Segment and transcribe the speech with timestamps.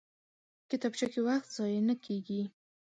[0.69, 2.41] کتابچه کې وخت ضایع نه کېږي